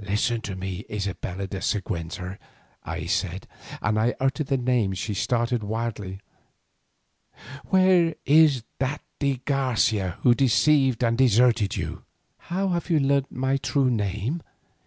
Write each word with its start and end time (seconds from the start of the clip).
"Listen 0.00 0.40
to 0.40 0.56
me, 0.56 0.86
Isabella 0.90 1.46
de 1.46 1.60
Siguenza!" 1.60 2.38
I 2.84 3.04
said; 3.04 3.46
and 3.82 3.98
as 3.98 4.12
I 4.12 4.16
uttered 4.24 4.46
the 4.46 4.56
name 4.56 4.94
she 4.94 5.12
started 5.12 5.62
wildly. 5.62 6.20
"Where 7.66 8.14
is 8.24 8.62
that 8.78 9.02
de 9.18 9.42
Garcia 9.44 10.16
who 10.22 10.34
deceived 10.34 11.04
and 11.04 11.18
deserted 11.18 11.76
you?" 11.76 12.02
"How 12.48 12.68
have 12.68 12.88
you 12.88 12.98
learnt 12.98 13.26
his 13.28 13.60
true 13.60 13.90
name?" 13.90 14.42